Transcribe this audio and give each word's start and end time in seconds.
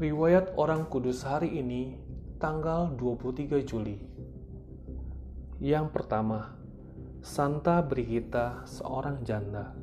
Riwayat 0.00 0.56
Orang 0.56 0.88
Kudus 0.88 1.28
hari 1.28 1.60
ini, 1.60 1.92
tanggal 2.40 2.88
23 2.96 3.60
Juli. 3.60 4.00
Yang 5.60 5.92
pertama, 5.92 6.56
Santa 7.20 7.84
Brigita, 7.84 8.64
seorang 8.64 9.20
janda. 9.28 9.76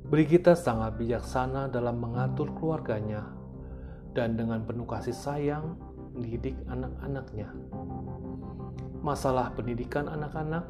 Brigita 0.06 0.54
sangat 0.54 1.02
bijaksana 1.02 1.66
dalam 1.74 1.98
mengatur 1.98 2.54
keluarganya 2.54 3.26
dan 4.14 4.38
dengan 4.38 4.62
penuh 4.62 4.86
kasih 4.86 5.18
sayang 5.18 5.74
mendidik 6.14 6.54
anak-anaknya. 6.70 7.50
Masalah 9.02 9.50
pendidikan 9.58 10.06
anak-anak 10.06 10.62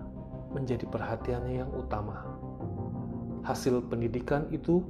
menjadi 0.55 0.87
perhatiannya 0.87 1.67
yang 1.67 1.71
utama. 1.75 2.23
Hasil 3.43 3.83
pendidikan 3.91 4.47
itu 4.55 4.81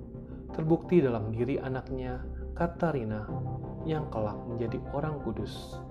terbukti 0.53 1.01
dalam 1.01 1.33
diri 1.33 1.57
anaknya, 1.57 2.21
Katarina, 2.53 3.27
yang 3.83 4.07
kelak 4.13 4.37
menjadi 4.45 4.79
orang 4.93 5.19
kudus, 5.25 5.81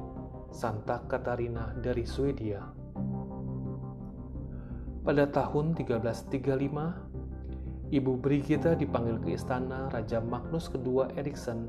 Santa 0.54 1.02
Katarina 1.10 1.74
dari 1.82 2.06
Swedia. 2.06 2.83
Pada 5.04 5.28
tahun 5.28 5.76
1335, 5.76 7.92
Ibu 7.92 8.12
Brigita 8.24 8.72
dipanggil 8.72 9.20
ke 9.20 9.36
istana 9.36 9.92
Raja 9.92 10.16
Magnus 10.24 10.72
II 10.72 11.12
Erikson 11.20 11.68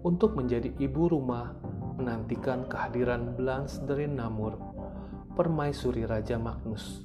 untuk 0.00 0.32
menjadi 0.32 0.72
ibu 0.80 1.12
rumah 1.12 1.52
menantikan 2.00 2.64
kehadiran 2.64 3.36
Blanche 3.36 3.76
dari 3.84 4.08
Namur, 4.08 4.56
permaisuri 5.36 6.08
Raja 6.08 6.40
Magnus. 6.40 7.04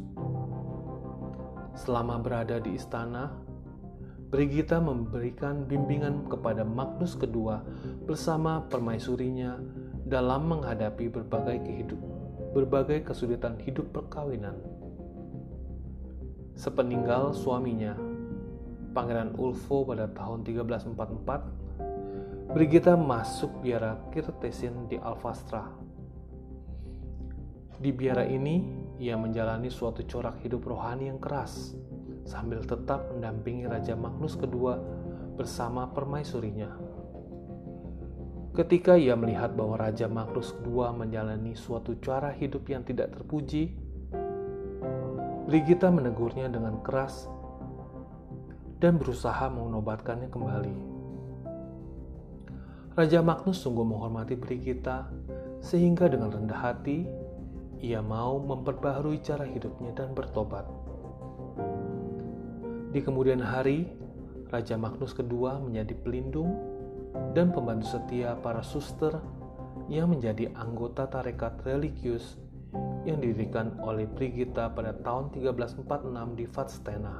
Selama 1.75 2.23
berada 2.23 2.55
di 2.63 2.79
istana, 2.79 3.35
Brigita 4.31 4.79
memberikan 4.79 5.67
bimbingan 5.67 6.31
kepada 6.31 6.63
Magnus 6.63 7.19
II 7.19 7.59
bersama 8.07 8.63
permaisurinya 8.71 9.59
dalam 10.07 10.47
menghadapi 10.47 11.11
berbagai 11.11 11.59
kehidup, 11.67 11.99
berbagai 12.55 13.03
kesulitan 13.03 13.59
hidup 13.59 13.91
perkawinan. 13.91 14.80
Sepeninggal 16.55 17.33
suaminya, 17.33 17.95
Pangeran 18.91 19.39
Ulfo 19.39 19.87
pada 19.87 20.11
tahun 20.11 20.43
1344, 20.43 22.51
Brigita 22.51 22.99
masuk 22.99 23.63
biara 23.63 23.95
Kirtesin 24.11 24.91
di 24.91 24.99
Alfastra. 24.99 25.71
Di 27.81 27.89
biara 27.95 28.27
ini, 28.27 28.61
ia 29.01 29.17
menjalani 29.17 29.73
suatu 29.73 30.05
corak 30.05 30.37
hidup 30.45 30.69
rohani 30.69 31.09
yang 31.09 31.17
keras, 31.17 31.73
sambil 32.29 32.61
tetap 32.61 33.09
mendampingi 33.09 33.65
Raja 33.65 33.97
Magnus 33.97 34.37
II 34.37 34.77
bersama 35.33 35.89
permaisurinya. 35.89 36.69
Ketika 38.53 38.99
ia 38.99 39.15
melihat 39.15 39.55
bahwa 39.55 39.79
Raja 39.79 40.11
Magnus 40.11 40.51
II 40.61 40.91
menjalani 40.93 41.57
suatu 41.57 41.97
cara 42.03 42.35
hidup 42.35 42.67
yang 42.69 42.85
tidak 42.85 43.15
terpuji, 43.15 43.80
Brigita 45.51 45.91
menegurnya 45.91 46.47
dengan 46.47 46.79
keras 46.79 47.27
dan 48.79 48.95
berusaha 48.95 49.51
menobatkannya 49.51 50.31
kembali. 50.31 50.75
Raja 52.95 53.19
Magnus 53.19 53.59
sungguh 53.59 53.83
menghormati 53.83 54.39
Brigita 54.39 55.11
sehingga 55.59 56.07
dengan 56.07 56.31
rendah 56.31 56.55
hati 56.55 57.03
ia 57.83 57.99
mau 57.99 58.39
memperbaharui 58.39 59.19
cara 59.19 59.43
hidupnya 59.43 59.91
dan 59.91 60.15
bertobat. 60.15 60.63
Di 62.95 63.03
kemudian 63.03 63.43
hari, 63.43 63.91
Raja 64.55 64.79
Magnus 64.79 65.11
II 65.19 65.67
menjadi 65.67 65.99
pelindung 65.99 66.55
dan 67.35 67.51
pembantu 67.51 67.99
setia 67.99 68.39
para 68.39 68.63
suster 68.63 69.19
yang 69.91 70.15
menjadi 70.15 70.47
anggota 70.55 71.11
tarekat 71.11 71.59
religius 71.67 72.39
yang 73.05 73.17
didirikan 73.17 73.77
oleh 73.81 74.05
Brigita 74.05 74.69
pada 74.69 74.93
tahun 74.93 75.33
1346 75.33 76.37
di 76.37 76.45
Vadstena. 76.45 77.15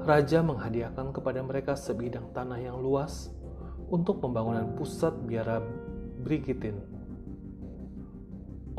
Raja 0.00 0.40
menghadiahkan 0.40 1.12
kepada 1.12 1.44
mereka 1.44 1.76
sebidang 1.76 2.32
tanah 2.32 2.56
yang 2.56 2.80
luas 2.80 3.28
untuk 3.92 4.24
pembangunan 4.24 4.72
pusat 4.72 5.12
biara 5.28 5.60
Brigitin. 6.24 6.80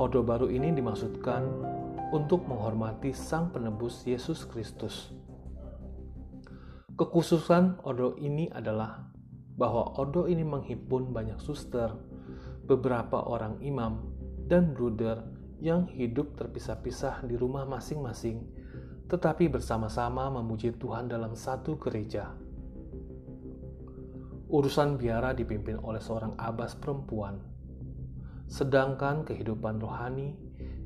Odo 0.02 0.26
baru 0.26 0.50
ini 0.50 0.74
dimaksudkan 0.74 1.46
untuk 2.10 2.50
menghormati 2.50 3.14
Sang 3.14 3.54
Penebus 3.54 4.02
Yesus 4.10 4.50
Kristus. 4.50 5.14
Kekhususan 6.98 7.86
Odo 7.86 8.18
ini 8.18 8.50
adalah 8.50 9.06
bahwa 9.56 9.94
Odo 10.02 10.26
ini 10.26 10.42
menghimpun 10.42 11.14
banyak 11.14 11.38
suster, 11.38 11.94
beberapa 12.66 13.20
orang 13.30 13.62
imam, 13.64 14.11
dan 14.52 14.76
bruder 14.76 15.24
yang 15.64 15.88
hidup 15.88 16.36
terpisah-pisah 16.36 17.24
di 17.24 17.40
rumah 17.40 17.64
masing-masing, 17.64 18.44
tetapi 19.08 19.48
bersama-sama 19.48 20.28
memuji 20.28 20.76
Tuhan 20.76 21.08
dalam 21.08 21.40
satu 21.40 21.80
gereja. 21.80 22.36
Urusan 24.52 25.00
biara 25.00 25.32
dipimpin 25.32 25.80
oleh 25.80 26.04
seorang 26.04 26.36
abas 26.36 26.76
perempuan, 26.76 27.40
sedangkan 28.52 29.24
kehidupan 29.24 29.80
rohani 29.80 30.36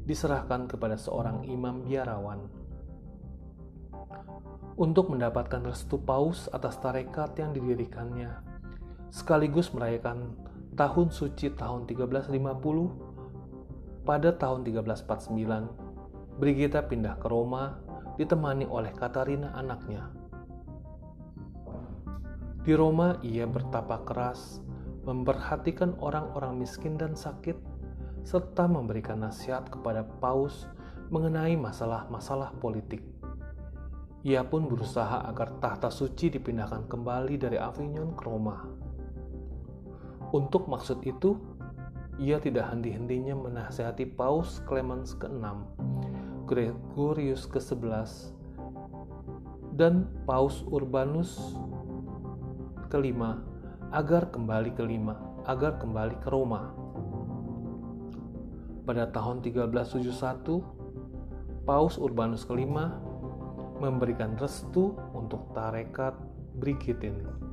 diserahkan 0.06 0.70
kepada 0.70 0.94
seorang 0.94 1.50
imam 1.50 1.82
biarawan. 1.82 2.46
Untuk 4.78 5.10
mendapatkan 5.10 5.66
restu 5.66 5.98
paus 5.98 6.46
atas 6.54 6.78
tarekat 6.78 7.34
yang 7.42 7.50
didirikannya, 7.58 8.30
sekaligus 9.10 9.74
merayakan 9.74 10.38
tahun 10.78 11.10
suci 11.10 11.58
tahun 11.58 11.90
1350 11.90 13.15
pada 14.06 14.30
tahun 14.38 14.62
1349, 14.62 16.38
Brigita 16.38 16.86
pindah 16.86 17.18
ke 17.18 17.26
Roma 17.26 17.82
ditemani 18.22 18.70
oleh 18.70 18.94
Katarina 18.94 19.52
anaknya. 19.58 20.14
Di 22.62 22.74
Roma 22.78 23.18
ia 23.26 23.50
bertapa 23.50 24.06
keras, 24.06 24.62
memperhatikan 25.06 25.98
orang-orang 26.02 26.62
miskin 26.62 26.98
dan 27.02 27.18
sakit, 27.18 27.58
serta 28.26 28.66
memberikan 28.66 29.22
nasihat 29.22 29.70
kepada 29.70 30.06
Paus 30.22 30.66
mengenai 31.14 31.54
masalah-masalah 31.58 32.58
politik. 32.58 33.06
Ia 34.26 34.42
pun 34.42 34.66
berusaha 34.66 35.22
agar 35.30 35.62
tahta 35.62 35.94
suci 35.94 36.34
dipindahkan 36.34 36.90
kembali 36.90 37.38
dari 37.38 37.62
Avignon 37.62 38.18
ke 38.18 38.24
Roma. 38.26 38.58
Untuk 40.34 40.66
maksud 40.66 41.06
itu, 41.06 41.38
ia 42.16 42.40
tidak 42.40 42.72
henti-hentinya 42.72 43.36
menasihati 43.36 44.08
Paus 44.08 44.64
Clemens 44.64 45.12
ke-6, 45.20 45.44
Gregorius 46.48 47.44
ke-11, 47.52 48.32
dan 49.76 50.08
Paus 50.24 50.64
Urbanus 50.72 51.60
ke-5 52.88 53.20
agar 53.92 54.32
kembali 54.32 54.72
ke 54.72 54.88
lima, 54.88 55.20
agar 55.44 55.76
kembali 55.76 56.16
ke 56.24 56.32
Roma. 56.32 56.72
Pada 58.88 59.12
tahun 59.12 59.44
1371, 59.44 61.68
Paus 61.68 62.00
Urbanus 62.00 62.48
ke-5 62.48 62.72
memberikan 63.84 64.40
restu 64.40 64.96
untuk 65.12 65.52
tarekat 65.52 66.16
Brigitin. 66.56 67.45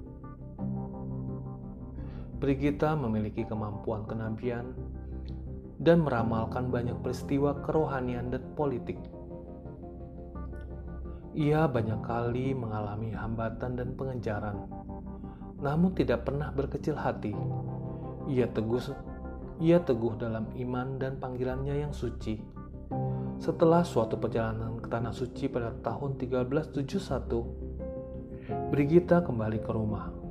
Brigita 2.43 2.99
memiliki 2.99 3.47
kemampuan 3.47 4.03
kenabian 4.03 4.75
dan 5.79 6.03
meramalkan 6.03 6.75
banyak 6.75 6.99
peristiwa 6.99 7.63
kerohanian 7.63 8.35
dan 8.35 8.43
politik. 8.59 8.99
Ia 11.39 11.71
banyak 11.71 12.03
kali 12.03 12.51
mengalami 12.51 13.15
hambatan 13.15 13.79
dan 13.79 13.95
pengejaran, 13.95 14.59
namun 15.63 15.95
tidak 15.95 16.27
pernah 16.27 16.51
berkecil 16.51 16.99
hati. 16.99 17.31
Ia 18.27 18.51
teguh, 18.51 18.91
ia 19.63 19.79
teguh 19.79 20.19
dalam 20.19 20.51
iman 20.59 20.99
dan 20.99 21.23
panggilannya 21.23 21.79
yang 21.79 21.95
suci. 21.95 22.43
Setelah 23.39 23.87
suatu 23.87 24.19
perjalanan 24.19 24.83
ke 24.83 24.91
tanah 24.91 25.15
suci 25.15 25.47
pada 25.47 25.71
tahun 25.79 26.19
1371, 26.19 28.75
Brigita 28.75 29.23
kembali 29.23 29.63
ke 29.63 29.71
rumah. 29.71 30.22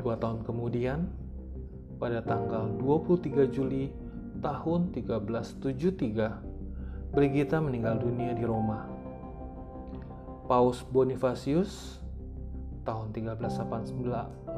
Dua 0.00 0.16
tahun 0.16 0.48
kemudian, 0.48 1.12
pada 2.00 2.24
tanggal 2.24 2.72
23 2.80 3.52
Juli 3.52 3.92
tahun 4.40 4.96
1373, 4.96 7.12
Brigita 7.12 7.60
meninggal 7.60 8.00
dunia 8.00 8.32
di 8.32 8.48
Roma. 8.48 8.88
Paus 10.48 10.80
Bonifacius 10.88 12.00
tahun 12.88 13.12
1389 13.12 14.48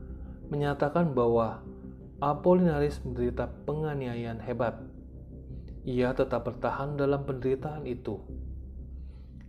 menyatakan 0.51 1.15
bahwa 1.15 1.63
Apollinaris 2.21 3.01
menderita 3.01 3.49
penganiayaan 3.65 4.43
hebat. 4.45 4.77
Ia 5.87 6.13
tetap 6.13 6.45
bertahan 6.45 6.93
dalam 6.93 7.25
penderitaan 7.25 7.89
itu. 7.89 8.21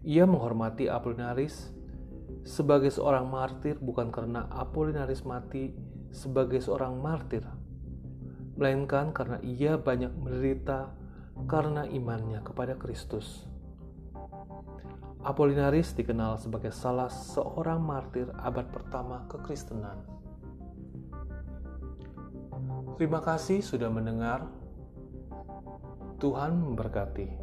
Ia 0.09 0.25
menghormati 0.25 0.89
Apollinaris 0.89 1.69
sebagai 2.49 2.89
seorang 2.89 3.29
martir 3.29 3.77
bukan 3.77 4.09
karena 4.09 4.49
Apollinaris 4.49 5.21
mati 5.29 5.77
sebagai 6.17 6.65
seorang 6.65 6.97
martir, 6.97 7.45
melainkan 8.57 9.13
karena 9.13 9.37
ia 9.45 9.77
banyak 9.77 10.13
menderita 10.17 10.97
karena 11.45 11.85
imannya 11.85 12.41
kepada 12.41 12.77
Kristus. 12.81 13.45
Apollinaris 15.23 15.95
dikenal 15.95 16.41
sebagai 16.41 16.75
salah 16.75 17.13
seorang 17.13 17.85
martir 17.85 18.33
abad 18.41 18.65
pertama 18.73 19.29
kekristenan. 19.29 20.22
Terima 22.97 23.21
kasih 23.25 23.65
sudah 23.65 23.89
mendengar. 23.89 24.47
Tuhan 26.23 26.55
memberkati. 26.55 27.43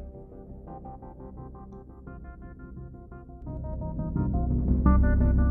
thank 4.90 5.40
you 5.40 5.49